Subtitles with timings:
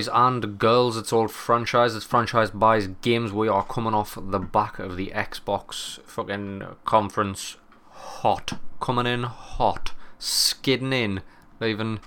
[0.00, 0.96] boys and girls.
[0.96, 1.94] It's all franchise.
[1.94, 3.32] It's franchise buys games.
[3.32, 7.58] We are coming off the back of the Xbox fucking conference.
[7.90, 8.58] Hot.
[8.80, 9.92] Coming in hot.
[10.18, 11.20] Skidding in.
[11.62, 12.00] Even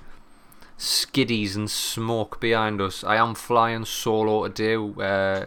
[0.75, 3.03] skiddies and smoke behind us.
[3.03, 4.75] I am flying solo today.
[4.75, 5.45] Uh,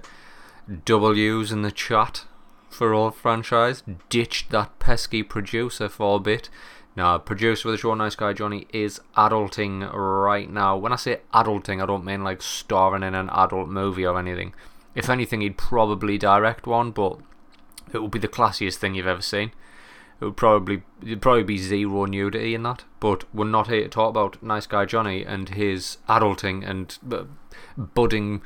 [0.85, 2.27] W's in the chat
[2.71, 3.83] for all franchise.
[4.09, 6.49] Ditched that pesky producer for a bit.
[6.97, 10.79] Now, producer of the show, Nice Guy Johnny, is adulting right now.
[10.79, 14.55] When I say adulting, I don't mean like starring in an adult movie or anything.
[14.95, 17.19] If anything, he'd probably direct one, but
[17.93, 19.53] it would be the classiest thing you've ever seen.
[20.19, 22.85] It would probably it'd probably be zero nudity in that.
[22.99, 27.25] But we're not here to talk about Nice Guy Johnny and his adulting and uh,
[27.77, 28.41] budding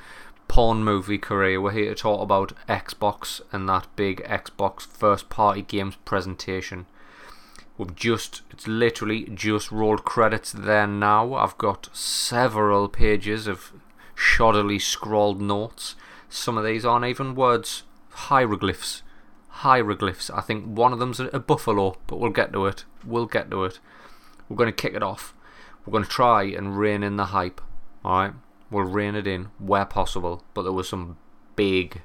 [0.49, 1.61] porn movie career.
[1.61, 6.87] We're here to talk about Xbox and that big Xbox first party games presentation.
[7.81, 11.33] We've just, it's literally just rolled credits there now.
[11.33, 13.73] I've got several pages of
[14.15, 15.95] shoddily scrawled notes.
[16.29, 19.03] Some of these aren't even words, hieroglyphs.
[19.49, 20.29] Hieroglyphs.
[20.29, 22.85] I think one of them's a buffalo, but we'll get to it.
[23.03, 23.79] We'll get to it.
[24.51, 25.35] We're going to kick it off.
[25.87, 27.63] We're going to try and rein in the hype.
[28.05, 28.35] Alright?
[28.71, 31.17] We'll rein it in where possible, but there were some
[31.57, 32.03] big,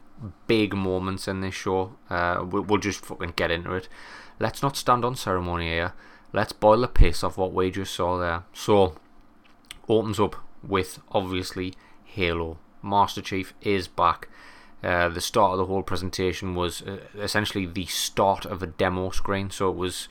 [0.47, 1.97] big moments in this show.
[2.09, 3.89] Uh, we'll just fucking get into it.
[4.39, 5.93] Let's not stand on ceremony here.
[6.33, 8.43] Let's boil the piss off what we just saw there.
[8.53, 8.95] So,
[9.87, 12.57] opens up with obviously Halo.
[12.81, 14.29] Master Chief is back.
[14.83, 19.09] Uh, the start of the whole presentation was uh, essentially the start of a demo
[19.09, 19.49] screen.
[19.49, 20.07] So it was,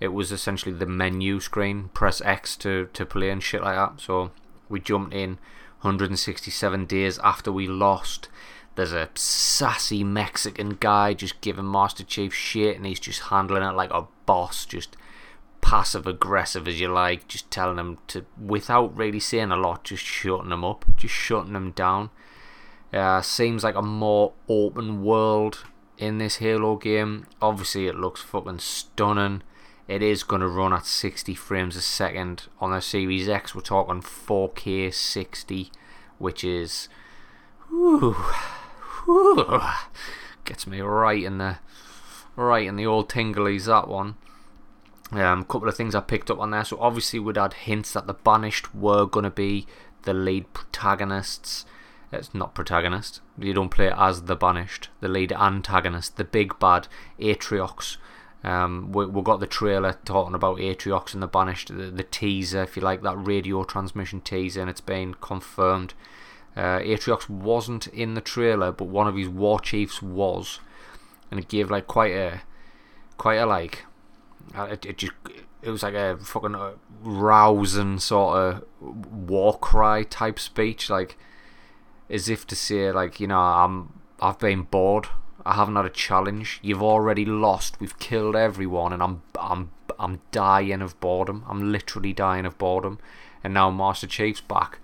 [0.00, 1.90] it was essentially the menu screen.
[1.92, 4.00] Press X to to play and shit like that.
[4.00, 4.30] So
[4.68, 5.38] we jumped in
[5.82, 8.28] 167 days after we lost
[8.76, 13.72] there's a sassy Mexican guy just giving Master Chief shit, and he's just handling it
[13.72, 14.96] like a boss, just
[15.60, 20.04] passive aggressive as you like, just telling him to, without really saying a lot, just
[20.04, 22.10] shutting him up, just shutting him down.
[22.92, 25.64] Uh, seems like a more open world
[25.96, 27.26] in this Halo game.
[27.40, 29.42] Obviously, it looks fucking stunning.
[29.86, 33.54] It is going to run at 60 frames a second on the Series X.
[33.54, 35.70] We're talking 4K 60,
[36.18, 36.88] which is.
[37.68, 38.16] Whew,
[39.04, 39.60] Whew,
[40.44, 41.58] gets me right in the
[42.36, 44.16] right in the old tinglies that one.
[45.12, 46.64] Um, a couple of things I picked up on there.
[46.64, 49.66] So obviously we'd had hints that the Banished were gonna be
[50.02, 51.64] the lead protagonists.
[52.12, 53.20] It's not protagonist.
[53.38, 54.88] You don't play as the Banished.
[55.00, 56.88] The lead antagonist, the big bad
[57.18, 57.96] Atriox.
[58.44, 62.62] Um, we, we got the trailer talking about Atriox and the Banished, the, the teaser,
[62.62, 65.94] if you like, that radio transmission teaser, and it's been confirmed.
[66.56, 70.60] Uh, Atriox wasn't in the trailer, but one of his war chiefs was,
[71.30, 72.42] and it gave like quite a,
[73.18, 73.84] quite a like,
[74.56, 75.12] uh, it, it just
[75.62, 76.72] it was like a fucking uh,
[77.02, 81.16] rousing sort of war cry type speech, like
[82.10, 85.08] as if to say like you know I'm I've been bored.
[85.46, 86.60] I haven't had a challenge.
[86.62, 87.80] You've already lost.
[87.80, 91.44] We've killed everyone, and I'm I'm I'm dying of boredom.
[91.48, 92.98] I'm literally dying of boredom.
[93.42, 94.78] And now Master Chief's back,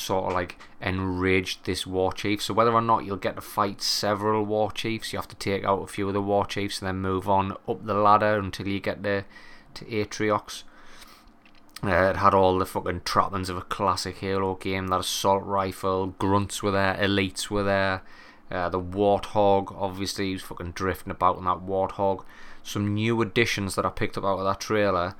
[0.00, 2.42] sort of like enraged this war chief.
[2.42, 5.64] So whether or not you'll get to fight several war chiefs, you have to take
[5.64, 8.68] out a few of the war chiefs and then move on up the ladder until
[8.68, 9.26] you get there
[9.74, 10.64] to Atriox.
[11.82, 14.88] Uh, it had all the fucking trappings of a classic Halo game.
[14.88, 18.02] That assault rifle, grunts were there, elites were there.
[18.50, 22.24] Uh, the warthog, obviously, he was fucking drifting about in that warthog.
[22.62, 25.14] Some new additions that I picked up out of that trailer.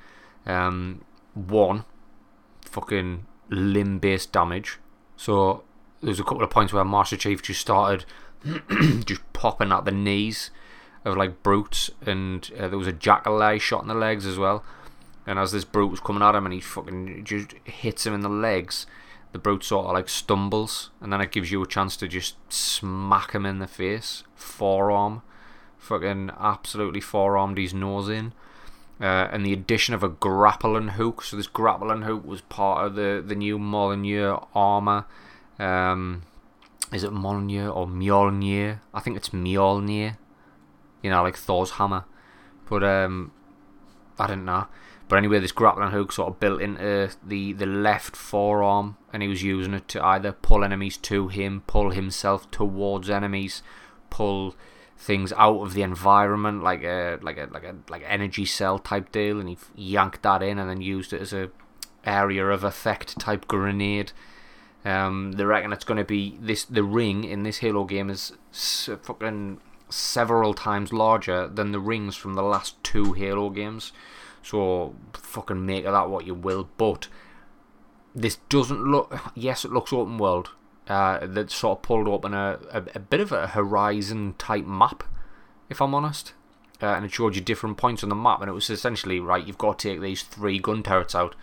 [0.44, 1.02] Um,
[1.34, 1.84] one,
[2.62, 4.78] fucking limb based damage.
[5.16, 5.64] So
[6.02, 8.04] there's a couple of points where Master Chief just started
[9.04, 10.50] just popping at the knees
[11.04, 14.38] of like brutes, and uh, there was a jackal eye shot in the legs as
[14.38, 14.64] well.
[15.26, 18.20] And as this brute was coming at him, and he fucking just hits him in
[18.20, 18.86] the legs,
[19.32, 22.36] the brute sort of like stumbles, and then it gives you a chance to just
[22.52, 25.22] smack him in the face, forearm,
[25.78, 28.32] fucking absolutely forearmed his nose in.
[29.00, 31.22] Uh, and the addition of a grappling hook.
[31.22, 35.06] So this grappling hook was part of the the new Mjolnir armor.
[35.58, 36.22] Um,
[36.92, 38.80] is it Mjolnir or Mjolnir?
[38.92, 40.16] I think it's Mjolnir.
[41.02, 42.04] You know, like Thor's hammer.
[42.68, 43.32] But um,
[44.18, 44.66] I don't know.
[45.08, 49.28] But anyway, this grappling hook sort of built into the, the left forearm, and he
[49.28, 53.64] was using it to either pull enemies to him, pull himself towards enemies,
[54.08, 54.54] pull
[55.00, 59.10] things out of the environment, like a like a like a like energy cell type
[59.10, 61.50] deal, and he yanked that in and then used it as a
[62.04, 64.12] area of effect type grenade.
[64.84, 66.64] Um, they reckon it's going to be this.
[66.64, 72.34] The ring in this Halo game is fucking several times larger than the rings from
[72.34, 73.92] the last two Halo games.
[74.42, 76.68] So fucking make of that what you will.
[76.76, 77.08] But
[78.14, 79.18] this doesn't look.
[79.34, 80.50] Yes, it looks open world.
[80.90, 85.04] Uh, that sort of pulled open a, a, a bit of a horizon type map,
[85.68, 86.32] if I'm honest.
[86.82, 89.46] Uh, and it showed you different points on the map, and it was essentially right.
[89.46, 91.36] You've got to take these three gun turrets out.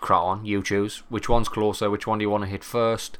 [0.00, 1.90] Crack on, you choose which one's closer.
[1.90, 3.18] Which one do you want to hit first?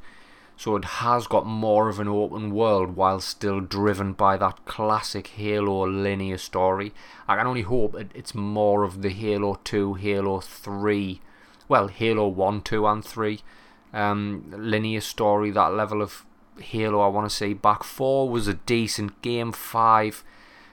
[0.57, 5.27] So it has got more of an open world while still driven by that classic
[5.27, 6.93] Halo linear story.
[7.25, 11.21] I can only hope it's more of the Halo 2, Halo 3,
[11.69, 13.39] well, Halo 1, 2, and 3
[13.93, 16.25] um, linear story, that level of
[16.59, 17.83] Halo I want to see back.
[17.83, 20.23] 4 was a decent game, 5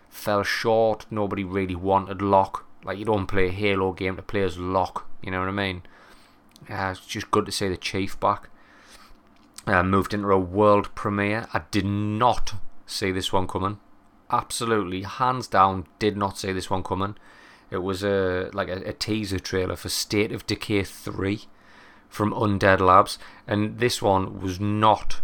[0.08, 1.06] fell short.
[1.10, 2.66] Nobody really wanted Locke.
[2.84, 5.52] Like, you don't play a Halo game to play as Locke, you know what I
[5.52, 5.82] mean?
[6.68, 8.48] Uh, it's just good to see the Chief back.
[9.66, 11.46] Uh, moved into a world premiere.
[11.52, 12.54] I did not
[12.86, 13.78] see this one coming.
[14.30, 17.16] Absolutely, hands down, did not see this one coming.
[17.70, 21.42] It was a like a, a teaser trailer for State of Decay 3
[22.10, 25.22] from Undead Labs, and this one was not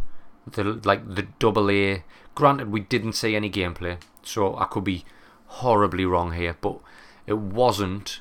[0.51, 2.05] the like the double A.
[2.35, 5.05] Granted, we didn't see any gameplay, so I could be
[5.47, 6.79] horribly wrong here, but
[7.27, 8.21] it wasn't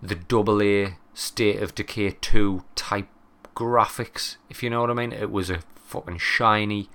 [0.00, 3.08] the double A State of Decay 2 type
[3.56, 5.12] graphics, if you know what I mean.
[5.12, 6.88] It was a fucking shiny,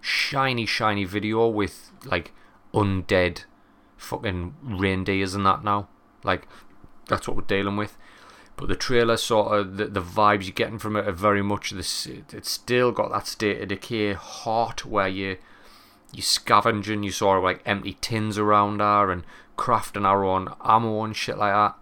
[0.00, 2.32] shiny, shiny video with like
[2.72, 3.44] undead
[3.96, 5.88] fucking reindeers and that now.
[6.22, 6.46] Like,
[7.08, 7.96] that's what we're dealing with.
[8.56, 11.70] But the trailer sort of the, the vibes you're getting from it are very much
[11.70, 12.06] this.
[12.06, 15.38] It's still got that state of decay heart where you
[16.12, 19.24] you scavenging, you saw like empty tins around there and
[19.58, 21.76] crafting our own ammo and shit like that.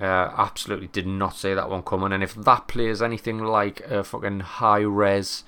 [0.00, 2.12] Uh, absolutely did not see that one coming.
[2.12, 5.44] And if that plays anything like a fucking high res,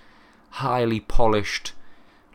[0.51, 1.73] highly polished,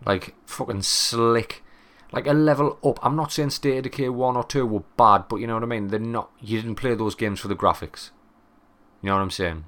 [0.06, 1.64] like fucking slick,
[2.12, 3.00] like a level up.
[3.04, 5.64] I'm not saying State of Decay 1 or 2 were bad, but you know what
[5.64, 5.90] I mean?
[5.90, 6.32] They're not.
[6.40, 8.12] You didn't play those games for the graphics.
[9.06, 9.66] You know what I'm saying?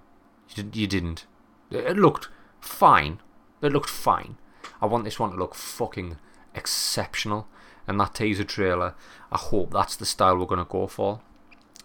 [0.56, 1.28] You, you didn't.
[1.70, 2.28] It looked
[2.60, 3.20] fine.
[3.62, 4.38] It looked fine.
[4.82, 6.18] I want this one to look fucking
[6.56, 7.48] exceptional.
[7.86, 8.96] And that teaser trailer,
[9.32, 11.22] I hope that's the style we're going to go for.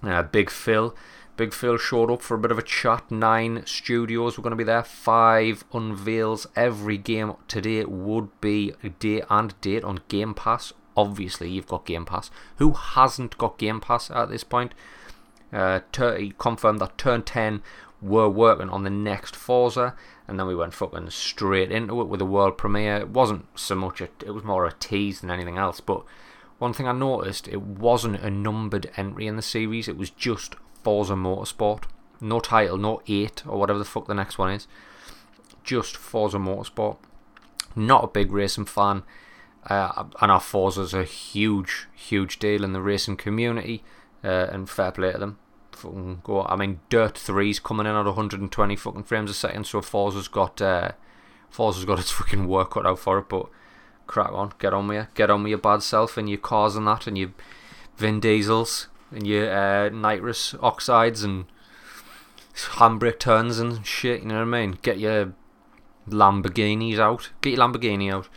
[0.02, 0.96] Uh, Big Phil.
[1.36, 3.10] Big Phil showed up for a bit of a chat.
[3.10, 4.82] Nine studios were going to be there.
[4.82, 6.46] Five unveils.
[6.56, 10.72] Every game today would be a day and date on Game Pass.
[10.96, 12.30] Obviously, you've got Game Pass.
[12.56, 14.72] Who hasn't got Game Pass at this point?
[15.52, 15.80] Uh,
[16.16, 17.62] he confirmed that Turn 10
[18.00, 19.94] were working on the next Forza,
[20.26, 22.96] and then we went fucking straight into it with a world premiere.
[22.96, 26.04] It wasn't so much, a, it was more a tease than anything else, but
[26.58, 30.56] one thing I noticed, it wasn't a numbered entry in the series, it was just
[30.82, 31.84] Forza Motorsport.
[32.20, 34.68] No title, no 8 or whatever the fuck the next one is.
[35.64, 36.98] Just Forza Motorsport.
[37.74, 39.02] Not a big racing fan,
[39.68, 43.82] uh, and our Forza's a huge, huge deal in the racing community,
[44.22, 45.38] uh, and fair play to them.
[45.72, 46.44] Fucking go.
[46.44, 50.60] I mean, Dirt 3's coming in at 120 fucking frames a second, so Forza's got
[50.60, 50.92] uh,
[51.50, 53.48] Forza's got its fucking work cut out for it, but
[54.06, 56.76] crack on, get on with you, get on with your bad self and your cars
[56.76, 57.32] and that, and your
[57.96, 61.44] Vin Diesels and your uh, nitrous oxides and
[62.54, 64.22] handbrake turns and shit.
[64.22, 64.78] You know what I mean?
[64.82, 65.34] Get your
[66.08, 67.30] Lamborghinis out.
[67.40, 68.28] Get your Lamborghini out.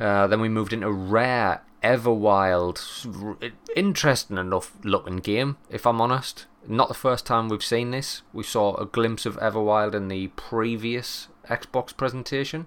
[0.00, 3.52] Uh, then we moved into Rare Everwild.
[3.76, 6.46] Interesting enough looking game, if I'm honest.
[6.66, 8.22] Not the first time we've seen this.
[8.32, 12.66] We saw a glimpse of Everwild in the previous Xbox presentation.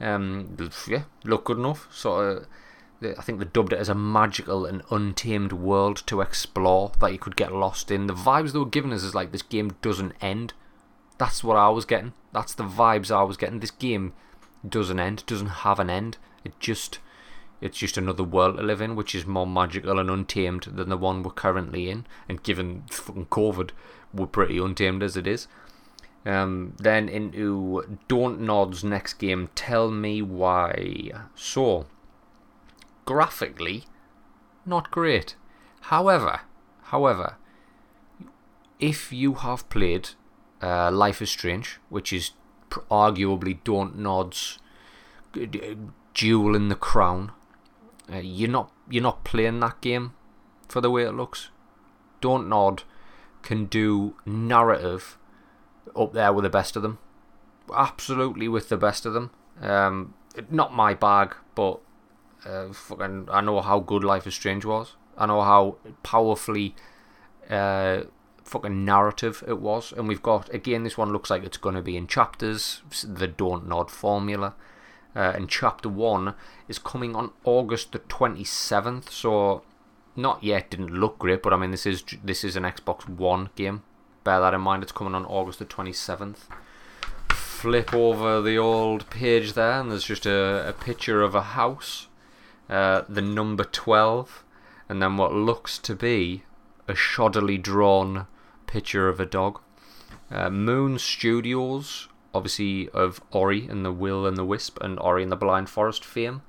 [0.00, 1.88] Um, yeah, look good enough.
[1.90, 2.46] Sort
[3.02, 7.12] of, I think they dubbed it as a magical and untamed world to explore that
[7.12, 8.06] you could get lost in.
[8.06, 10.52] The vibes they were giving us is like this game doesn't end.
[11.18, 12.12] That's what I was getting.
[12.32, 13.58] That's the vibes I was getting.
[13.58, 14.12] This game
[14.66, 15.26] doesn't end.
[15.26, 16.18] Doesn't have an end.
[16.44, 17.00] It just,
[17.60, 20.96] it's just another world to live in, which is more magical and untamed than the
[20.96, 22.06] one we're currently in.
[22.28, 23.70] And given fucking COVID,
[24.12, 25.48] we're pretty untamed as it is.
[26.24, 31.12] Um, then into Don't Nod's next game, Tell Me Why.
[31.34, 31.86] So,
[33.04, 33.84] graphically,
[34.66, 35.36] not great.
[35.82, 36.40] However,
[36.84, 37.36] however,
[38.80, 40.10] if you have played
[40.60, 42.32] uh, Life is Strange, which is
[42.90, 44.58] arguably Don't Nod's
[46.12, 47.30] jewel in the crown,
[48.12, 50.14] uh, you're not you're not playing that game
[50.68, 51.50] for the way it looks.
[52.20, 52.82] Don't Nod
[53.42, 55.18] can do narrative
[55.94, 56.98] up there with the best of them.
[57.74, 59.30] Absolutely with the best of them.
[59.60, 60.14] Um,
[60.50, 61.80] not my bag, but
[62.44, 64.96] uh, fucking, I know how good Life is Strange was.
[65.16, 66.74] I know how powerfully
[67.48, 68.02] uh,
[68.44, 69.92] fucking narrative it was.
[69.92, 73.26] And we've got, again, this one looks like it's going to be in chapters, the
[73.26, 74.54] Don't Nod formula.
[75.16, 76.34] Uh, and chapter 1
[76.68, 79.62] is coming on August the 27th, so
[80.14, 83.48] not yet, didn't look great, but I mean, this is this is an Xbox One
[83.56, 83.82] game,
[84.24, 84.82] bear that in mind.
[84.82, 86.48] It's coming on August the 27th.
[87.30, 92.08] Flip over the old page there, and there's just a, a picture of a house,
[92.68, 94.44] uh, the number 12,
[94.88, 96.42] and then what looks to be
[96.88, 98.26] a shoddily drawn
[98.66, 99.60] picture of a dog.
[100.30, 105.32] Uh, Moon Studios, obviously of Ori and the Will and the Wisp and Ori and
[105.32, 106.42] the Blind Forest fame.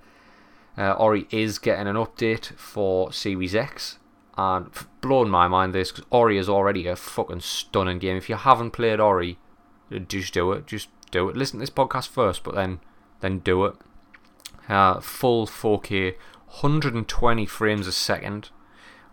[0.78, 3.98] Uh, Ori is getting an update for Series X,
[4.38, 4.70] and
[5.02, 8.18] blown my mind this because Ori is already a fucking stunning game.
[8.18, 9.40] If you haven't played Ori,
[10.08, 10.68] just do it.
[10.68, 11.38] Just do it.
[11.38, 12.80] Listen to this podcast first, but then
[13.22, 13.76] then do it.
[14.70, 16.16] Uh, full 4K,
[16.62, 18.50] 120 frames a second.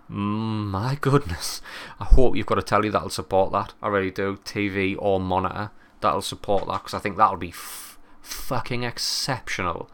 [0.09, 1.63] My goodness.
[1.99, 3.73] I hope you've got a telly that'll support that.
[3.81, 4.37] I really do.
[4.45, 5.71] TV or monitor
[6.05, 9.91] that'll support that because I think that'll be f- fucking exceptional.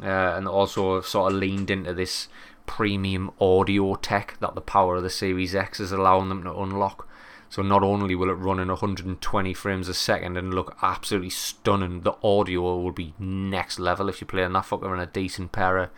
[0.00, 2.28] Uh, and also sort of leaned into this
[2.66, 7.08] premium audio tech that the power of the Series X is allowing them to unlock.
[7.50, 12.00] So not only will it run in 120 frames a second and look absolutely stunning,
[12.00, 15.76] the audio will be next level if you're playing that fucker in a decent pair
[15.76, 15.90] of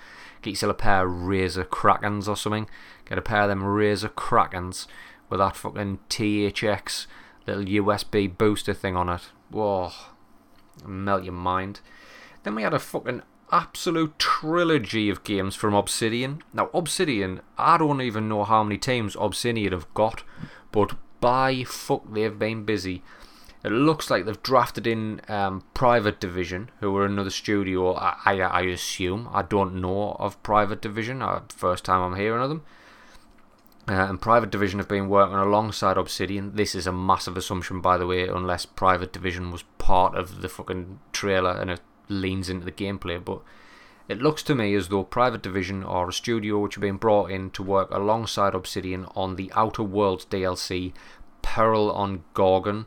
[0.43, 2.69] get yourself a pair of Razer Krakens or something.
[3.05, 4.87] Get a pair of them Razer Krakens
[5.31, 7.07] with that fucking THX
[7.47, 9.23] little USB booster thing on it.
[9.51, 9.93] Whoa,
[10.85, 11.81] melt your mind.
[12.43, 13.23] Then we had a fucking
[13.53, 16.43] absolute trilogy of games from Obsidian.
[16.53, 20.23] Now, Obsidian, I don't even know how many teams Obsidian have got,
[20.73, 23.03] but by fuck, they've been busy.
[23.65, 28.41] It looks like they've drafted in um, Private Division, who are another studio, I, I,
[28.41, 29.29] I assume.
[29.33, 32.63] I don't know of Private Division, uh, first time I'm hearing of them.
[33.87, 36.57] Uh, and Private Division have been working alongside Obsidian.
[36.57, 40.49] This is a massive assumption, by the way, unless Private Division was part of the
[40.49, 43.23] fucking trailer and it leans into the gameplay.
[43.23, 43.43] But
[44.09, 47.31] it looks to me as though Private Division are a studio which have been brought
[47.31, 50.95] in to work alongside Obsidian on the Outer Worlds DLC,
[51.43, 52.87] Peril on Gorgon.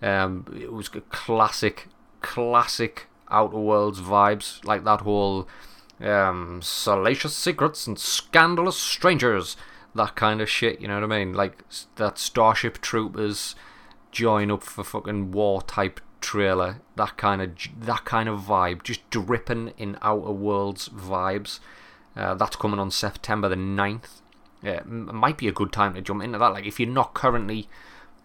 [0.00, 1.88] Um, it was classic,
[2.22, 5.46] classic Outer Worlds vibes, like that whole
[6.00, 9.58] um, salacious secrets and scandalous strangers
[9.94, 10.80] that kind of shit.
[10.80, 11.34] You know what I mean?
[11.34, 11.64] Like
[11.96, 13.54] that Starship Troopers
[14.10, 16.80] join up for fucking war type trailer.
[16.96, 21.60] That kind of that kind of vibe, just dripping in Outer Worlds vibes.
[22.16, 24.22] Uh, that's coming on September the 9th.
[24.62, 26.52] Yeah, might be a good time to jump into that.
[26.52, 27.68] Like if you're not currently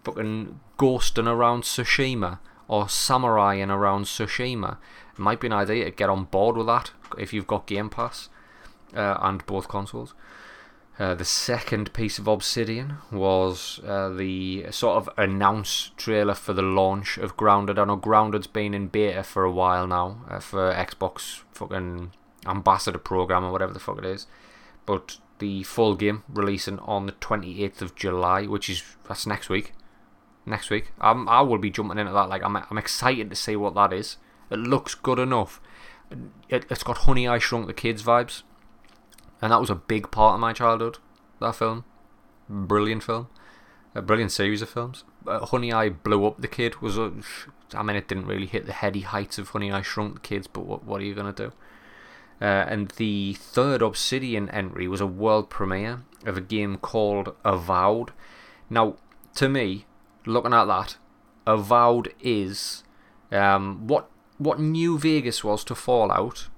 [0.02, 4.78] fucking ghosting around Tsushima or samuraiing around Tsushima,
[5.12, 7.88] it might be an idea to get on board with that if you've got Game
[7.88, 8.28] Pass
[8.94, 10.14] uh, and both consoles.
[10.96, 16.62] Uh, the second piece of Obsidian was uh, the sort of announce trailer for the
[16.62, 17.80] launch of Grounded.
[17.80, 22.12] I know Grounded's been in beta for a while now uh, for Xbox fucking
[22.46, 24.28] ambassador program or whatever the fuck it is,
[24.86, 29.72] but the full game releasing on the 28th of July, which is that's next week.
[30.46, 32.28] Next week, I'm, I will be jumping into that.
[32.28, 34.18] Like I'm, I'm excited to see what that is.
[34.50, 35.60] It looks good enough.
[36.48, 38.42] It, it's got Honey I Shrunk the Kids vibes
[39.44, 40.96] and that was a big part of my childhood.
[41.38, 41.84] That film,
[42.48, 43.28] brilliant film,
[43.94, 45.04] a brilliant series of films.
[45.26, 47.12] Uh, Honey, I Blew Up the Kid was a.
[47.74, 50.46] I mean, it didn't really hit the heady heights of Honey, I Shrunk the Kids,
[50.46, 51.52] but what what are you gonna do?
[52.40, 58.12] Uh, and the third Obsidian entry was a world premiere of a game called Avowed.
[58.70, 58.96] Now,
[59.34, 59.84] to me,
[60.24, 60.96] looking at that,
[61.46, 62.82] Avowed is
[63.30, 64.08] um, what
[64.38, 66.48] what New Vegas was to Fallout.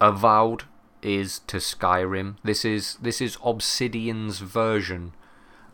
[0.00, 0.62] Avowed
[1.02, 2.36] is to Skyrim.
[2.42, 5.12] This is this is Obsidian's version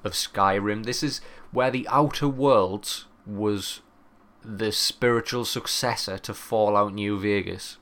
[0.02, 0.85] of Skyrim.
[0.85, 3.81] This is where the Outer Worlds was
[4.45, 7.78] the spiritual successor to Fallout New Vegas.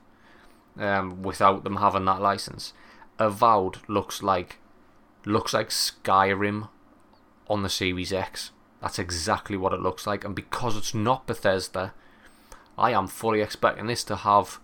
[0.77, 2.73] Um, without them having that license,
[3.19, 4.57] Avowed looks like
[5.25, 6.69] looks like Skyrim
[7.47, 8.51] on the Series X.
[8.81, 11.93] That's exactly what it looks like, and because it's not Bethesda,
[12.77, 14.59] I am fully expecting this to have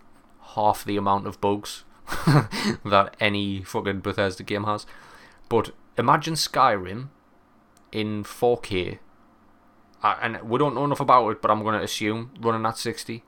[0.55, 1.83] half the amount of bugs
[2.85, 4.85] that any fucking Bethesda game has.
[5.47, 7.09] But imagine Skyrim
[7.91, 8.99] in 4K.
[10.01, 12.77] Uh, and we don't know enough about it, but I'm going to assume running at
[12.77, 13.23] 60.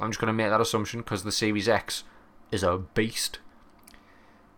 [0.00, 2.04] I'm just going to make that assumption because the Series X
[2.50, 3.40] is a beast.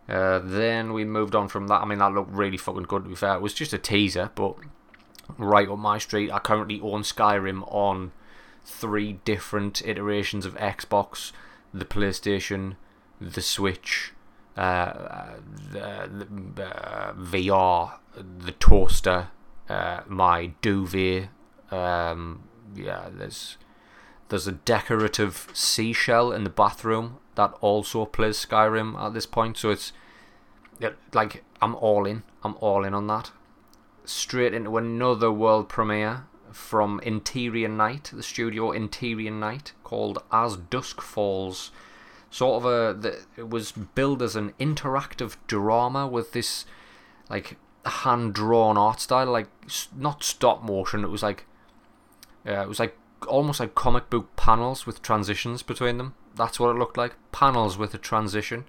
[0.07, 1.81] Uh, then we moved on from that.
[1.81, 3.35] I mean, that looked really fucking good to be fair.
[3.35, 4.55] It was just a teaser, but
[5.37, 6.31] right up my street.
[6.31, 8.13] I currently own Skyrim on
[8.63, 11.31] three different iterations of Xbox,
[11.73, 12.75] the PlayStation,
[13.19, 14.13] the Switch,
[14.55, 15.35] uh,
[15.71, 19.29] the, the uh, VR, the toaster,
[19.69, 21.29] uh, my duvet.
[21.71, 22.43] Um,
[22.75, 23.57] yeah, there's
[24.29, 29.57] there's a decorative seashell in the bathroom that also plays Skyrim at this point.
[29.57, 29.93] So it's
[31.13, 32.23] like I'm all in.
[32.43, 33.31] I'm all in on that.
[34.05, 41.01] Straight into another world premiere from Interior Night, the studio Interior Night, called As Dusk
[41.01, 41.71] Falls.
[42.29, 46.65] Sort of a, it was billed as an interactive drama with this,
[47.29, 47.57] like,
[47.87, 49.47] hand drawn art style, like
[49.95, 51.03] not stop motion.
[51.03, 51.45] It was like,
[52.45, 56.13] uh, it was like almost like comic book panels with transitions between them.
[56.35, 57.15] That's what it looked like.
[57.31, 58.65] Panels with a transition.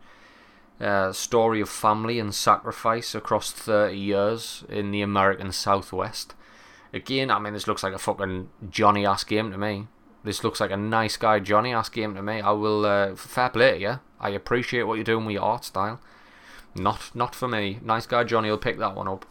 [0.80, 6.34] Uh, story of family and sacrifice across 30 years in the American Southwest.
[6.92, 9.88] Again, I mean, this looks like a fucking Johnny ass game to me.
[10.24, 12.40] This looks like a nice guy Johnny ass game to me.
[12.40, 14.00] I will, uh, fair play to you.
[14.20, 16.00] I appreciate what you're doing with your art style.
[16.74, 17.78] Not, not for me.
[17.82, 19.26] Nice guy Johnny will pick that one up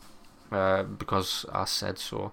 [0.51, 2.31] uh, because I said so.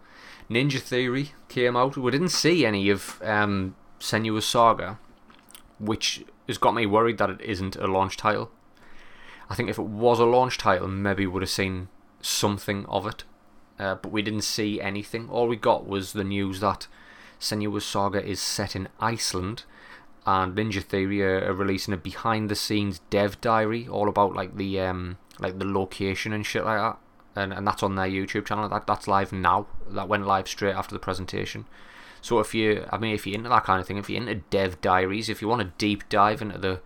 [0.50, 1.96] Ninja Theory came out.
[1.96, 4.98] We didn't see any of um, Senua's Saga,
[5.78, 8.50] which has got me worried that it isn't a launch title.
[9.48, 11.88] I think if it was a launch title, maybe we would have seen
[12.20, 13.24] something of it.
[13.78, 15.28] Uh, but we didn't see anything.
[15.28, 16.86] All we got was the news that
[17.44, 19.64] Senua's Saga is set in Iceland,
[20.24, 25.18] and Ninja Theory are, are, releasing a behind-the-scenes dev diary, all about like the um,
[25.38, 26.98] like the location and shit like that.
[27.36, 28.68] And and that's on their YouTube channel.
[28.68, 29.66] That that's live now.
[29.90, 31.66] That went live straight after the presentation.
[32.22, 34.36] So if you, I mean, if you're into that kind of thing, if you're into
[34.36, 36.80] dev diaries, if you want to deep dive into the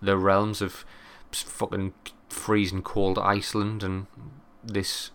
[0.00, 0.84] the realms of
[1.32, 1.94] fucking
[2.28, 4.06] freezing cold Iceland and
[4.62, 5.10] this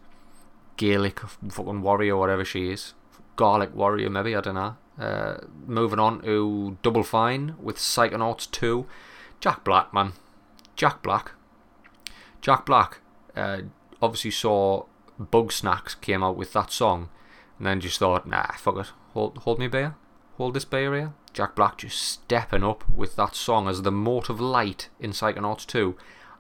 [0.76, 2.94] Gaelic fucking warrior, whatever she is,
[3.38, 4.76] Garlic warrior, maybe I don't know.
[5.00, 8.86] Uh, moving on to Double Fine with Psychonauts 2.
[9.40, 10.14] Jack Black, man.
[10.76, 11.32] Jack Black.
[12.42, 13.00] Jack Black
[13.36, 13.62] uh,
[14.02, 14.86] obviously saw
[15.20, 17.10] Bugsnax came out with that song
[17.58, 18.92] and then just thought, nah, fuck it.
[19.14, 19.96] Hold, hold me bear.
[20.38, 21.14] Hold this bear here.
[21.34, 25.66] Jack Black just stepping up with that song as the Mote of Light in Psychonauts
[25.66, 25.96] 2.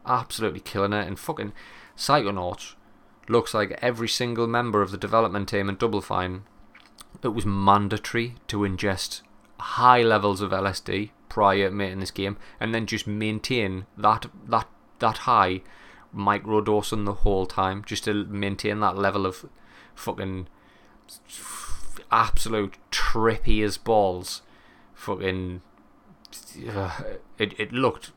[0.05, 1.07] Absolutely killing it.
[1.07, 1.53] And fucking
[1.95, 2.73] Psychonauts
[3.27, 6.43] looks like every single member of the development team in Double Fine,
[7.23, 9.21] it was mandatory to ingest
[9.59, 14.67] high levels of LSD prior to making this game, and then just maintain that that
[14.99, 15.61] that high
[16.15, 19.45] microdosing the whole time, just to maintain that level of
[19.95, 20.47] fucking
[22.11, 24.41] absolute trippy as balls
[24.93, 25.61] fucking.
[26.69, 27.01] Uh,
[27.37, 28.11] it it looked.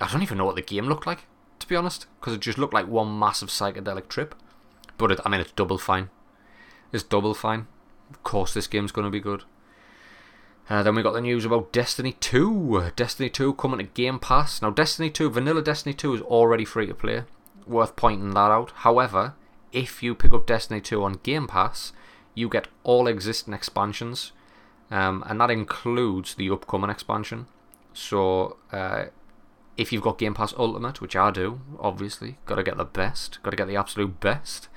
[0.00, 1.26] I don't even know what the game looked like,
[1.58, 4.34] to be honest, because it just looked like one massive psychedelic trip.
[4.98, 6.10] But it, I mean, it's double fine.
[6.92, 7.66] It's double fine.
[8.10, 9.44] Of course, this game's going to be good.
[10.68, 12.92] Uh, then we got the news about Destiny 2.
[12.96, 14.60] Destiny 2 coming to Game Pass.
[14.60, 17.22] Now, Destiny 2, Vanilla Destiny 2 is already free to play.
[17.66, 18.72] Worth pointing that out.
[18.76, 19.34] However,
[19.72, 21.92] if you pick up Destiny 2 on Game Pass,
[22.34, 24.32] you get all existing expansions
[24.90, 27.46] um, and that includes the upcoming expansion.
[27.92, 29.06] So, uh,
[29.76, 33.42] if you've got Game Pass Ultimate, which I do, obviously, got to get the best,
[33.42, 34.68] got to get the absolute best.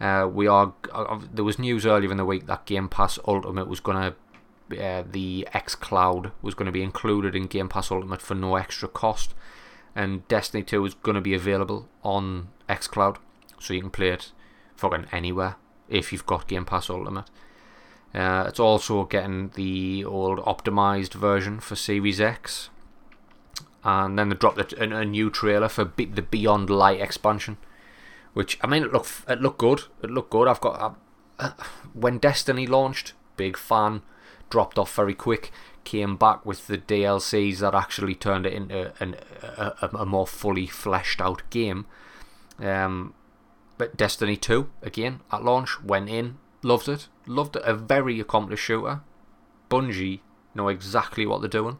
[0.00, 0.74] Uh, we are.
[0.92, 4.14] Uh, there was news earlier in the week that Game Pass Ultimate was going to.
[4.82, 8.56] Uh, the X Cloud was going to be included in Game Pass Ultimate for no
[8.56, 9.34] extra cost,
[9.94, 13.18] and Destiny 2 is going to be available on X Cloud,
[13.60, 14.32] so you can play it
[14.76, 15.56] fucking anywhere
[15.88, 17.26] if you've got Game Pass Ultimate.
[18.14, 22.70] Uh, it's also getting the old optimized version for Series X.
[23.82, 27.58] And then they dropped a, a new trailer for Be- the Beyond Light expansion,
[28.34, 29.84] which I mean, it looked it looked good.
[30.02, 30.48] It looked good.
[30.48, 30.98] I've got
[31.38, 31.50] uh,
[31.94, 34.02] when Destiny launched, big fan,
[34.50, 35.50] dropped off very quick.
[35.84, 40.66] Came back with the DLCs that actually turned it into an, a, a, more fully
[40.66, 41.86] fleshed out game.
[42.58, 43.12] Um,
[43.76, 47.62] but Destiny 2 again at launch went in, loved it, loved it.
[47.66, 49.02] A very accomplished shooter.
[49.70, 50.20] Bungie
[50.54, 51.78] know exactly what they're doing,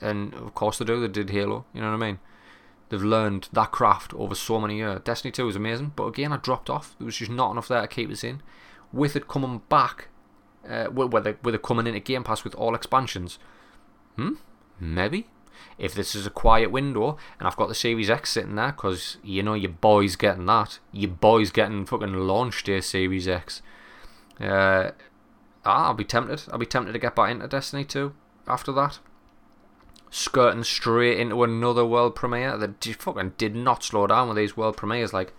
[0.00, 1.00] and of course they do.
[1.00, 1.66] They did Halo.
[1.72, 2.18] You know what I mean?
[2.88, 5.00] They've learned that craft over so many years.
[5.02, 6.94] Destiny 2 was amazing, but again, I dropped off.
[6.98, 8.42] There was just not enough there to keep us in.
[8.92, 10.08] With it coming back,
[10.68, 13.38] uh, with, it, with it coming into Game Pass with all expansions,
[14.14, 14.34] hmm,
[14.78, 15.26] maybe.
[15.78, 19.16] If this is a quiet window and I've got the Series X sitting there, because
[19.22, 23.62] you know your boy's getting that, your boy's getting fucking launch day Series X.
[24.40, 24.90] Uh,
[25.64, 26.42] ah, I'll be tempted.
[26.52, 28.14] I'll be tempted to get back into Destiny 2
[28.46, 29.00] after that.
[30.10, 34.76] Skirting straight into another world premiere that fucking did not slow down with these world
[34.76, 35.12] premieres.
[35.12, 35.32] Like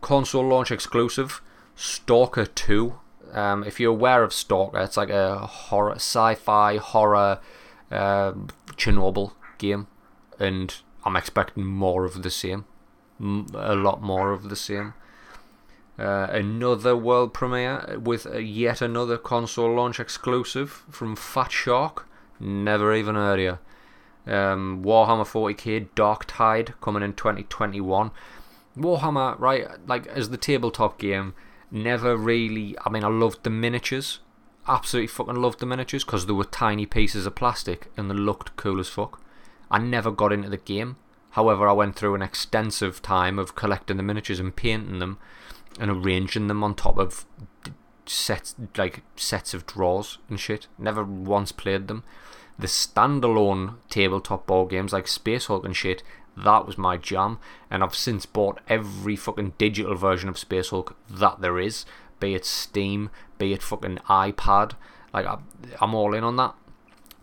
[0.00, 1.40] console launch exclusive,
[1.74, 2.98] Stalker 2.
[3.32, 7.40] Um, if you're aware of Stalker, it's like a horror, sci-fi horror,
[7.90, 8.32] uh,
[8.76, 9.86] Chernobyl game,
[10.38, 12.64] and I'm expecting more of the same,
[13.20, 14.94] a lot more of the same.
[15.98, 22.06] Uh, another world premiere with yet another console launch exclusive from Fat Shark.
[22.38, 23.58] Never even heard of you.
[24.28, 28.10] Um, Warhammer 40k Dark Tide coming in 2021.
[28.76, 31.34] Warhammer, right, like as the tabletop game,
[31.70, 32.76] never really.
[32.84, 34.20] I mean, I loved the miniatures
[34.68, 38.54] absolutely fucking loved the miniatures because they were tiny pieces of plastic and they looked
[38.56, 39.20] cool as fuck.
[39.70, 40.96] I never got into the game.
[41.30, 45.18] However, I went through an extensive time of collecting the miniatures and painting them
[45.80, 47.24] and arranging them on top of
[48.06, 50.66] sets like sets of drawers and shit.
[50.78, 52.04] Never once played them.
[52.58, 56.02] The standalone tabletop board games like Space Hulk and shit,
[56.36, 57.38] that was my jam.
[57.70, 61.84] And I've since bought every fucking digital version of Space Hulk that there is,
[62.18, 64.72] be it Steam, be it fucking iPad.
[65.12, 65.38] Like I,
[65.80, 66.54] I'm all in on that.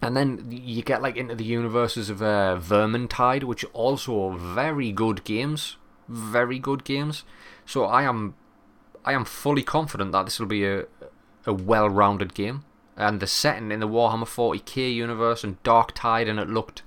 [0.01, 5.23] And then you get like into the universes of uh, Vermintide, which also very good
[5.23, 7.23] games, very good games.
[7.65, 8.35] So I am,
[9.03, 10.85] I am fully confident that this will be a,
[11.45, 12.63] a well-rounded game.
[12.97, 16.81] And the setting in the Warhammer 40k universe and Dark Tide, and it looked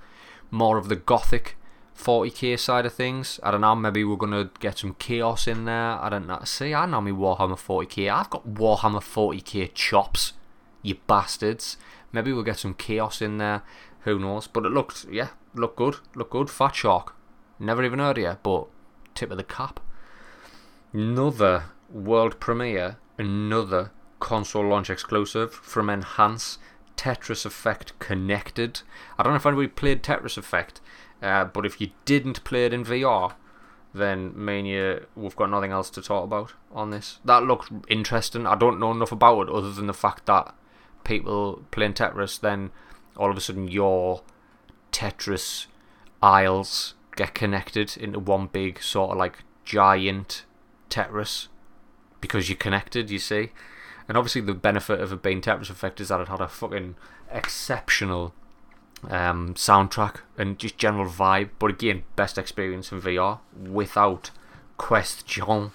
[0.51, 1.55] more of the gothic
[1.95, 3.39] 40k side of things.
[3.43, 6.01] I don't know, maybe we're going to get some chaos in there.
[6.01, 6.39] I don't know.
[6.45, 8.11] See, I know me Warhammer 40k.
[8.11, 10.33] I've got Warhammer 40k chops,
[10.81, 11.77] you bastards.
[12.11, 13.61] Maybe we'll get some chaos in there.
[14.01, 14.47] Who knows?
[14.47, 15.97] But it looked, yeah, looked good.
[16.15, 16.49] Looked good.
[16.49, 17.15] Fat Shark.
[17.59, 18.67] Never even heard of you, but
[19.13, 19.79] tip of the cap.
[20.93, 26.57] Another world premiere, another console launch exclusive from Enhance
[26.97, 28.81] Tetris Effect Connected.
[29.17, 30.81] I don't know if anybody played Tetris Effect,
[31.21, 33.33] uh, but if you didn't play it in VR,
[33.93, 37.19] then Mania, we've got nothing else to talk about on this.
[37.25, 38.45] That looks interesting.
[38.45, 40.53] I don't know enough about it other than the fact that
[41.03, 42.71] people playing Tetris, then
[43.17, 44.21] all of a sudden your
[44.91, 45.67] Tetris
[46.21, 50.45] aisles get connected into one big sort of like giant
[50.89, 51.47] Tetris
[52.21, 53.51] because you're connected, you see.
[54.09, 56.95] And obviously, the benefit of a being Tetris Effect is that it had a fucking
[57.31, 58.33] exceptional
[59.07, 61.51] um, soundtrack and just general vibe.
[61.59, 64.31] But again, best experience in VR without
[64.77, 65.71] question.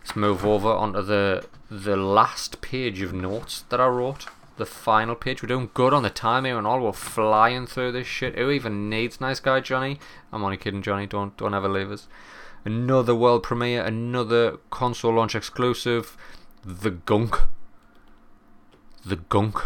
[0.00, 4.26] Let's move over onto the the last page of notes that I wrote
[4.58, 5.42] the final page.
[5.42, 6.80] We're doing good on the time here and all.
[6.80, 8.36] We're flying through this shit.
[8.36, 9.98] Who even needs nice guy Johnny?
[10.32, 11.08] I'm only kidding, Johnny.
[11.08, 12.06] Don't don't ever leave us.
[12.64, 16.16] Another world premiere, another console launch exclusive.
[16.64, 17.40] The Gunk.
[19.04, 19.62] The Gunk.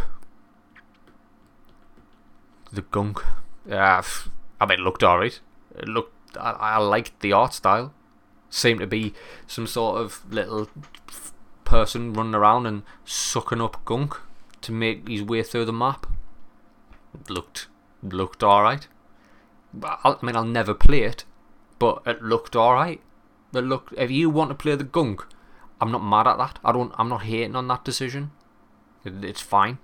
[2.73, 3.23] The Gunk.
[3.69, 4.03] Yeah,
[4.61, 5.41] I mean, it looked alright.
[5.77, 6.37] It looked.
[6.37, 7.93] I, I liked the art style.
[8.49, 9.13] Seemed to be
[9.47, 10.69] some sort of little
[11.65, 14.19] person running around and sucking up gunk
[14.63, 16.07] to make his way through the map.
[17.29, 17.67] looked
[18.03, 18.89] looked alright.
[19.83, 21.25] I mean, I'll never play it,
[21.79, 23.03] but it looked alright.
[23.53, 23.93] It looked.
[23.99, 25.27] If you want to play the gunk,
[25.81, 26.59] I'm not mad at that.
[26.65, 26.95] I don't.
[26.97, 28.31] I'm not hating on that decision.
[29.07, 29.79] It, it's fine.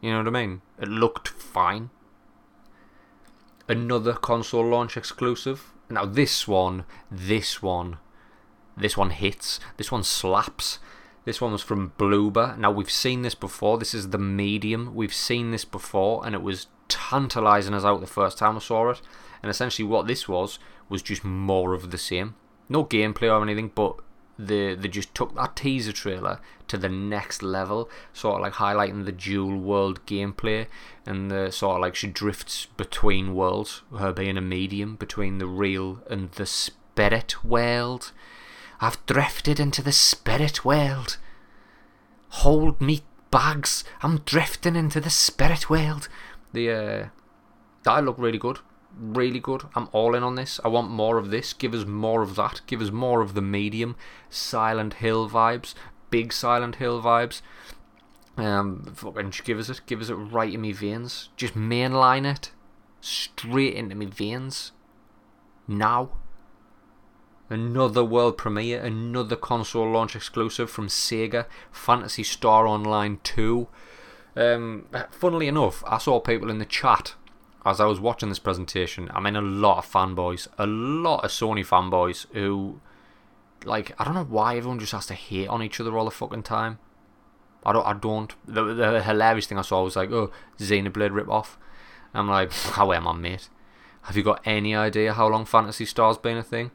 [0.00, 0.62] You know what I mean?
[0.80, 1.90] It looked fine.
[3.68, 5.72] Another console launch exclusive.
[5.88, 7.98] Now this one, this one,
[8.76, 9.60] this one hits.
[9.76, 10.78] This one slaps.
[11.24, 12.58] This one was from Bloober.
[12.58, 13.78] Now, we've seen this before.
[13.78, 14.92] This is the medium.
[14.94, 18.90] We've seen this before, and it was tantalising us out the first time I saw
[18.90, 19.00] it.
[19.40, 22.34] And essentially, what this was, was just more of the same.
[22.68, 23.96] No gameplay or anything, but
[24.38, 29.04] the, they just took that teaser trailer to the next level, sort of like highlighting
[29.04, 30.66] the dual world gameplay
[31.06, 35.46] and the sort of like she drifts between worlds, her being a medium between the
[35.46, 38.12] real and the spirit world.
[38.80, 41.18] I've drifted into the spirit world.
[42.30, 43.84] Hold me bags.
[44.02, 46.08] I'm drifting into the spirit world.
[46.52, 47.08] The uh,
[47.84, 48.60] that look really good.
[48.98, 49.62] Really good.
[49.74, 50.60] I'm all in on this.
[50.64, 51.52] I want more of this.
[51.52, 52.60] Give us more of that.
[52.66, 53.96] Give us more of the medium
[54.28, 55.74] Silent Hill vibes.
[56.10, 57.40] Big Silent Hill vibes.
[58.36, 59.80] Um, fucking give us it.
[59.86, 61.30] Give us it right in me veins.
[61.36, 62.52] Just mainline it
[63.00, 64.72] straight into me veins.
[65.66, 66.10] Now.
[67.50, 73.68] Another world premiere, another console launch exclusive from Sega, Phantasy Star Online 2.
[74.34, 77.14] Um, funnily enough, I saw people in the chat
[77.64, 79.10] as I was watching this presentation.
[79.14, 82.80] I mean, a lot of fanboys, a lot of Sony fanboys who,
[83.64, 86.10] like, I don't know why everyone just has to hate on each other all the
[86.10, 86.78] fucking time.
[87.64, 87.86] I don't.
[87.86, 88.34] I don't.
[88.46, 91.58] The, the hilarious thing I saw was like, oh, Xenoblade rip off.
[92.12, 93.48] I'm like, how am I, mate?
[94.02, 96.72] Have you got any idea how long Phantasy Star's been a thing?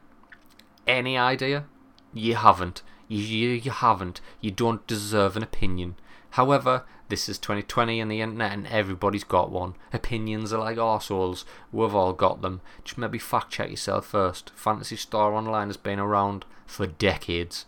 [0.88, 1.66] any idea?
[2.12, 2.82] You haven't.
[3.06, 4.20] You, you, you haven't.
[4.40, 5.96] You don't deserve an opinion.
[6.30, 9.74] However, this is 2020 and the internet and everybody's got one.
[9.92, 11.44] Opinions are like arseholes.
[11.72, 12.60] We've all got them.
[12.84, 14.52] Just maybe fact check yourself first.
[14.54, 17.64] Phantasy Star Online has been around for decades.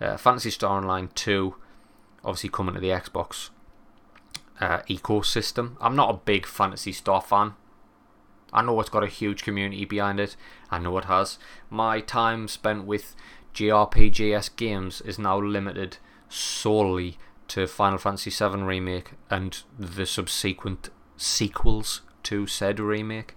[0.00, 1.54] Uh, Phantasy Star Online 2,
[2.24, 3.50] obviously coming to the Xbox
[4.60, 5.76] uh, ecosystem.
[5.80, 7.54] I'm not a big Phantasy Star fan.
[8.52, 10.36] I know it's got a huge community behind it.
[10.70, 11.38] I know it has.
[11.70, 13.14] My time spent with
[13.54, 17.16] JRPGs games is now limited solely
[17.52, 20.88] to Final Fantasy VII Remake and the subsequent
[21.18, 23.36] sequels to said remake.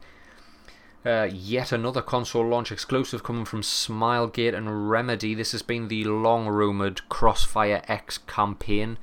[1.06, 5.36] Uh, yet another console launch exclusive coming from Smilegate and Remedy.
[5.36, 8.98] This has been the long rumoured Crossfire X campaign.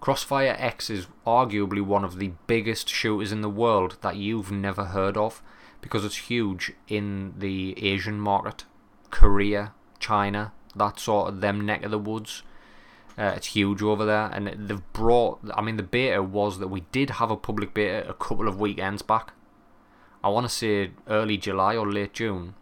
[0.00, 4.84] Crossfire X is arguably one of the biggest shooters in the world that you've never
[4.84, 5.42] heard of
[5.80, 8.64] because it's huge in the Asian market,
[9.10, 12.44] Korea, China, that sort of them neck of the woods.
[13.18, 15.40] Uh, it's huge over there, and they've brought.
[15.54, 18.58] I mean, the beta was that we did have a public beta a couple of
[18.58, 19.32] weekends back.
[20.24, 22.54] I want to say early July or late June,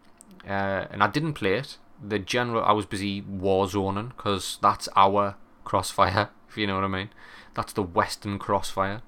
[0.45, 1.77] uh, and I didn't play it.
[2.03, 6.83] The general, I was busy war zoning because that's our crossfire, if you know what
[6.83, 7.09] I mean.
[7.53, 9.01] That's the Western crossfire,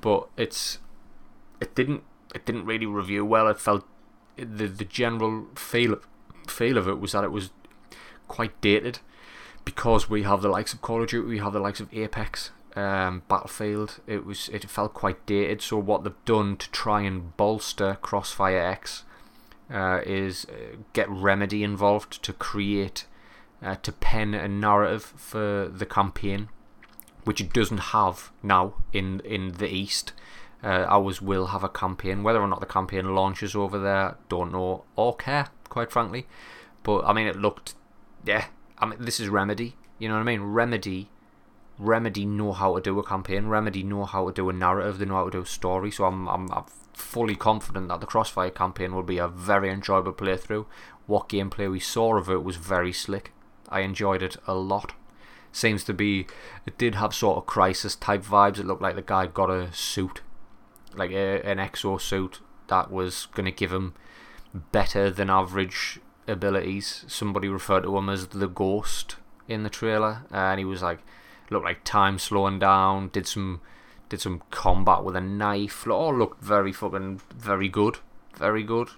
[0.00, 0.78] but it's
[1.60, 2.02] it didn't
[2.34, 3.48] it didn't really review well.
[3.48, 3.86] It felt
[4.36, 5.96] the the general feel
[6.46, 7.50] feel of it was that it was
[8.28, 8.98] quite dated
[9.64, 12.50] because we have the likes of Call of Duty, we have the likes of Apex,
[12.76, 14.00] um, Battlefield.
[14.06, 15.62] It was it felt quite dated.
[15.62, 19.04] So what they've done to try and bolster Crossfire X
[19.72, 23.06] uh, is uh, get Remedy involved to create
[23.62, 26.48] uh, to pen a narrative for the campaign,
[27.24, 30.12] which it doesn't have now in in the East.
[30.62, 32.22] Uh, ours will have a campaign.
[32.22, 36.26] Whether or not the campaign launches over there, don't know or care, quite frankly.
[36.82, 37.74] But I mean, it looked,
[38.24, 38.46] yeah,
[38.78, 39.76] I mean, this is Remedy.
[39.98, 40.42] You know what I mean?
[40.42, 41.08] Remedy,
[41.78, 43.46] Remedy know how to do a campaign.
[43.46, 44.98] Remedy know how to do a narrative.
[44.98, 45.90] They know how to do a story.
[45.90, 50.12] So I'm, I'm, I'm fully confident that the Crossfire campaign will be a very enjoyable
[50.12, 50.66] playthrough.
[51.06, 53.32] What gameplay we saw of it was very slick.
[53.68, 54.94] I enjoyed it a lot.
[55.52, 56.26] Seems to be,
[56.66, 58.58] it did have sort of Crysis type vibes.
[58.58, 60.22] It looked like the guy got a suit,
[60.94, 63.94] like a, an exo suit that was going to give him
[64.72, 67.04] better than average abilities.
[67.08, 69.16] Somebody referred to him as the Ghost
[69.48, 71.00] in the trailer, and he was like,
[71.50, 73.08] looked like time slowing down.
[73.08, 73.60] Did some,
[74.08, 75.86] did some combat with a knife.
[75.86, 77.98] All looked very fucking very good,
[78.36, 78.90] very good.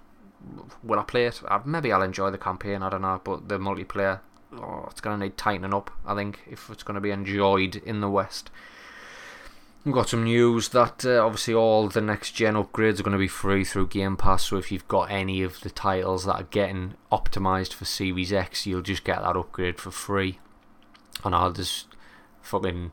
[0.83, 1.41] Will I play it?
[1.47, 2.81] Uh, maybe I'll enjoy the campaign.
[2.81, 4.21] I don't know, but the multiplayer,
[4.53, 5.91] oh, it's gonna need tightening up.
[6.05, 8.49] I think if it's gonna be enjoyed in the West.
[9.85, 13.17] We've got some news that uh, obviously all the next gen upgrades are going to
[13.17, 14.45] be free through Game Pass.
[14.45, 18.65] So if you've got any of the titles that are getting optimized for Series X,
[18.65, 20.39] you'll just get that upgrade for free.
[21.23, 21.87] And I'll just
[22.41, 22.91] fucking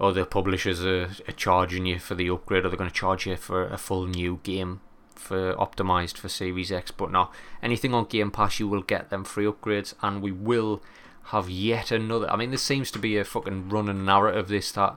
[0.00, 3.36] other publishers are, are charging you for the upgrade, or they're going to charge you
[3.36, 4.80] for a full new game
[5.14, 6.90] for optimized for Series X.
[6.90, 7.30] But no,
[7.62, 10.82] anything on Game Pass, you will get them free upgrades, and we will
[11.24, 12.30] have yet another.
[12.30, 14.48] I mean, this seems to be a fucking running narrative.
[14.48, 14.96] This that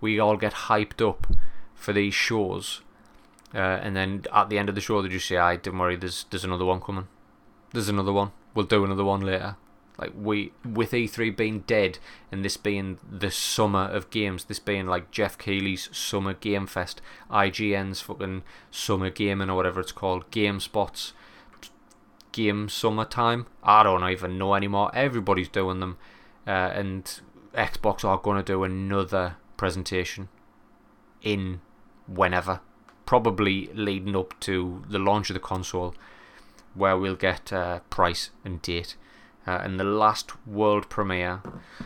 [0.00, 1.26] we all get hyped up
[1.74, 2.82] for these shows,
[3.54, 5.96] uh, and then at the end of the show they just say, "I don't worry,
[5.96, 7.08] there's there's another one coming.
[7.72, 8.32] There's another one.
[8.54, 9.56] We'll do another one later."
[10.00, 11.98] Like we with E3 being dead
[12.32, 17.02] and this being the summer of games, this being like Geoff Keighley's summer game fest,
[17.30, 21.12] IGN's fucking summer gaming or whatever it's called, GameSpot's
[22.32, 23.46] game summertime.
[23.62, 24.90] I don't even know anymore.
[24.94, 25.98] Everybody's doing them,
[26.46, 27.20] uh, and
[27.54, 30.30] Xbox are going to do another presentation
[31.20, 31.60] in
[32.08, 32.60] whenever,
[33.04, 35.94] probably leading up to the launch of the console,
[36.72, 38.96] where we'll get uh, price and date.
[39.46, 41.42] Uh, and the last world premiere,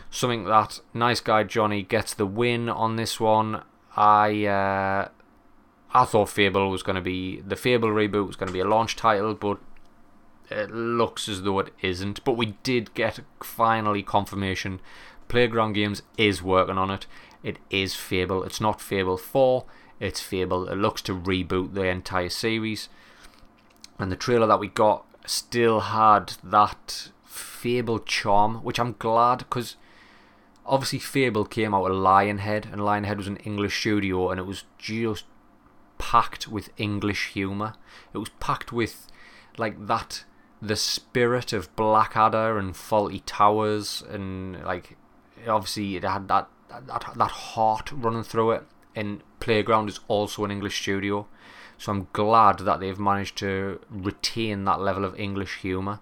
[0.09, 3.61] something that nice guy Johnny gets the win on this one.
[3.97, 5.09] I uh,
[5.93, 8.67] I thought Fable was going to be the Fable reboot was going to be a
[8.75, 9.57] launch title, but
[10.49, 12.23] it looks as though it isn't.
[12.23, 14.79] But we did get finally confirmation.
[15.27, 17.05] Playground Games is working on it.
[17.45, 18.43] It is Fable.
[18.43, 19.65] It's not Fable 4,
[19.99, 20.67] it's Fable.
[20.67, 22.89] It looks to reboot the entire series.
[23.99, 29.75] And the trailer that we got still had that Fable charm, which I'm glad because
[30.65, 34.63] obviously Fable came out of Lionhead, and Lionhead was an English studio, and it was
[34.79, 35.25] just
[35.99, 37.75] packed with English humour.
[38.11, 39.05] It was packed with
[39.57, 40.25] like that,
[40.63, 44.97] the spirit of Blackadder and Fawlty Towers, and like
[45.47, 48.63] obviously it had that that, that heart running through it.
[48.95, 51.27] And Playground is also an English studio,
[51.77, 55.99] so I'm glad that they've managed to retain that level of English humour.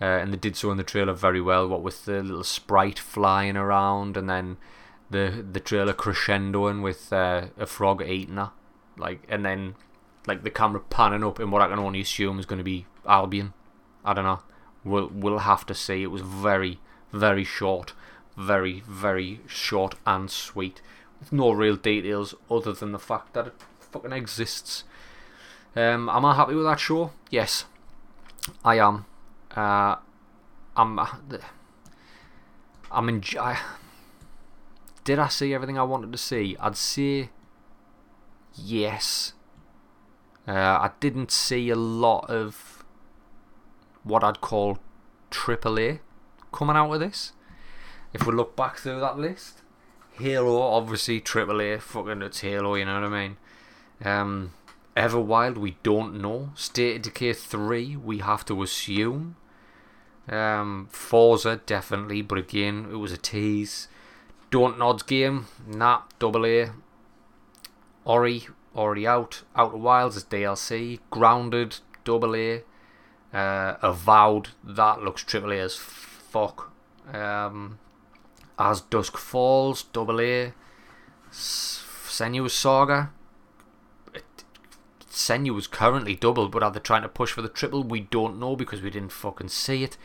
[0.00, 1.68] Uh, and they did so in the trailer very well.
[1.68, 4.56] What with the little sprite flying around, and then
[5.10, 8.50] the the trailer crescendoing with uh, a frog eating her,
[8.96, 9.74] like, and then
[10.26, 12.86] like the camera panning up in what I can only assume is going to be
[13.06, 13.52] Albion.
[14.04, 14.40] I don't know.
[14.84, 16.02] We'll we'll have to see.
[16.02, 16.80] It was very
[17.12, 17.92] very short,
[18.36, 20.80] very, very short and sweet,
[21.20, 24.84] with no real details other than the fact that it fucking exists.
[25.74, 27.12] Um, am I happy with that show?
[27.30, 27.64] Yes,
[28.64, 29.06] I am.
[29.54, 29.96] Uh,
[30.76, 30.98] I'm.
[30.98, 31.06] Uh,
[32.90, 33.22] I'm.
[33.40, 33.58] I,
[35.04, 36.56] did I see everything I wanted to see?
[36.60, 37.30] I'd say
[38.54, 39.32] yes.
[40.46, 42.84] Uh, I didn't see a lot of
[44.02, 44.78] what I'd call
[45.30, 46.00] AAA
[46.52, 47.32] coming out of this.
[48.12, 49.62] If we look back through that list,
[50.18, 53.36] Halo, obviously Triple A, fucking it's Halo, you know what I mean?
[54.04, 54.52] Um,
[54.96, 56.50] Everwild, we don't know.
[56.54, 59.36] State of Decay 3, we have to assume.
[60.28, 63.88] Um, Forza, definitely, but again, it was a tease.
[64.50, 66.72] Don't Nods game, nah, double A.
[68.04, 68.46] Ori,
[68.76, 69.42] already out.
[69.56, 71.00] Outer Wilds is DLC.
[71.10, 72.62] Grounded, double A.
[73.32, 76.70] Uh, Avowed, that looks triple A as fuck.
[77.12, 77.78] Um,
[78.70, 80.52] as Dusk Falls, double A.
[81.30, 83.10] Senua's Saga.
[85.10, 87.84] Senua's currently double, but are they trying to push for the triple?
[87.84, 89.96] We don't know because we didn't fucking see it.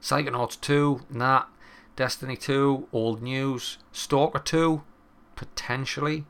[0.00, 1.44] Psychonauts 2, nah.
[1.96, 3.78] Destiny 2, old news.
[3.92, 4.82] Stalker 2,
[5.36, 6.24] potentially.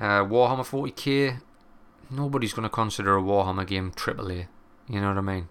[0.00, 1.40] Uh, Warhammer 40k,
[2.10, 4.46] nobody's going to consider a Warhammer game AAA.
[4.88, 5.48] You know what I mean?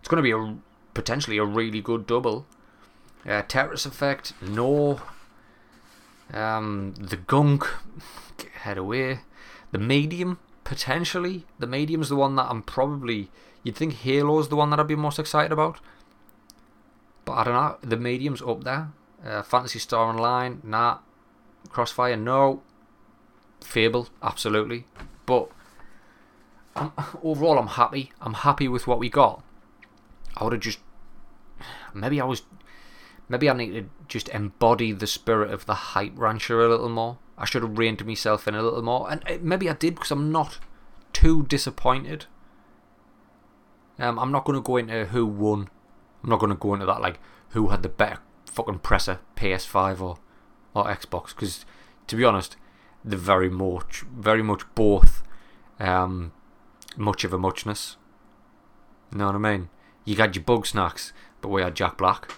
[0.00, 0.56] It's going to be a
[0.94, 2.46] potentially a really good double.
[3.26, 5.00] Uh, Tetris Effect, no.
[6.32, 7.66] Um, the Gunk,
[8.60, 9.20] head away.
[9.72, 11.44] The Medium, potentially.
[11.58, 13.30] The Medium's the one that I'm probably.
[13.62, 15.80] You'd think Halo's the one that I'd be most excited about.
[17.24, 17.76] But I don't know.
[17.82, 18.92] The Medium's up there.
[19.24, 20.98] Uh, Phantasy Star Online, nah.
[21.68, 22.62] Crossfire, no.
[23.60, 24.86] Fable, absolutely.
[25.26, 25.50] But
[26.76, 28.12] I'm, overall, I'm happy.
[28.20, 29.42] I'm happy with what we got.
[30.36, 30.78] I would have just.
[31.92, 32.42] Maybe I was.
[33.28, 37.18] Maybe I need to just embody the spirit of the hype rancher a little more.
[37.36, 39.10] I should have reined myself in a little more.
[39.10, 40.58] And uh, maybe I did because I'm not
[41.12, 42.26] too disappointed.
[43.98, 45.68] Um, I'm not going to go into who won.
[46.22, 47.18] I'm not going to go into that, like,
[47.50, 50.18] who had the better fucking presser, PS5 or,
[50.74, 51.28] or Xbox.
[51.28, 51.64] Because,
[52.06, 52.56] to be honest,
[53.04, 55.22] they're very much, very much both
[55.78, 56.32] um,
[56.96, 57.96] much of a muchness.
[59.12, 59.68] You know what I mean?
[60.04, 62.30] You had your Bugsnax, but we had Jack Black.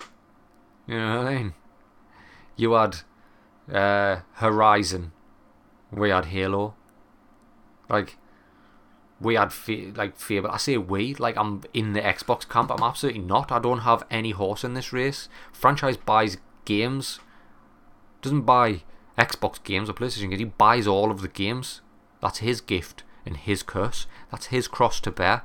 [0.89, 1.55] You know what I mean?
[2.57, 2.97] You had
[3.73, 5.13] uh, Horizon,
[5.93, 6.75] we had Halo.
[7.91, 8.17] Like,
[9.21, 9.53] we had
[9.97, 10.51] like Fable.
[10.51, 12.71] I say we, like I'm in the Xbox camp.
[12.71, 13.53] I'm absolutely not.
[13.53, 15.29] I don't have any horse in this race.
[15.53, 17.21] Phranchize buys games,
[18.23, 18.83] doesn't buy
[19.19, 20.41] Xbox games or PlayStation games.
[20.41, 21.83] He buys all of the games.
[22.23, 24.07] That's his gift and his curse.
[24.31, 25.43] That's his cross to bear.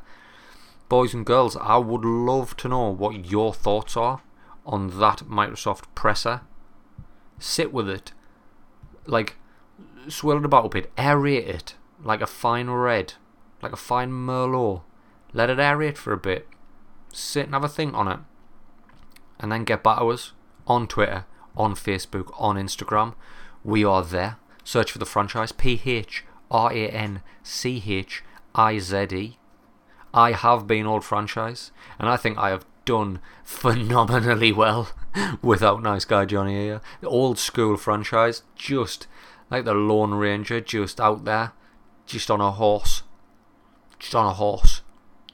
[0.88, 4.22] Boys and girls, I would love to know what your thoughts are
[4.66, 6.42] on that Microsoft presser.
[7.40, 8.14] Sit with it.
[9.06, 9.36] Like,
[10.08, 10.96] swirl it about a bit.
[10.96, 11.76] Aerate it.
[12.04, 13.14] Like a fine red.
[13.62, 14.82] Like a fine Merlot.
[15.34, 16.48] Let it aerate for a bit.
[17.12, 18.20] Sit and have a think on it.
[19.40, 20.34] And then get back to us
[20.68, 21.26] on Twitter,
[21.58, 23.16] on Facebook, on Instagram.
[23.64, 24.38] We are there.
[24.64, 28.24] Search for the Phranchize P H R A N C H
[28.56, 29.38] I Z E.
[30.14, 34.90] I have been old Phranchize, and I think I have done phenomenally well
[35.42, 36.82] without Nice Guy Johnny here.
[37.02, 39.08] The old school Phranchize, just
[39.50, 41.54] like the Lone Ranger, just out there,
[42.06, 43.04] just on a horse.
[44.00, 44.82] Just on a horse.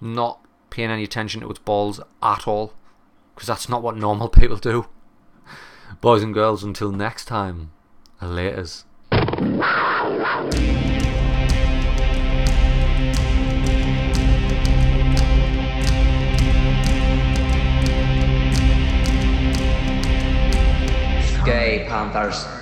[0.01, 2.73] Not paying any attention to its balls at all,
[3.33, 4.87] because that's not what normal people do.
[6.01, 7.71] Boys and girls, until next time.
[8.21, 8.83] Laters.
[21.45, 22.58] Gay Panthers.